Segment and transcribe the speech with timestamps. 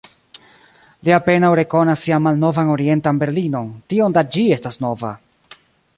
[1.07, 5.17] Li apenaŭ rekonas sian malnovan Orientan Berlinon, tiom da ĝi estas nova.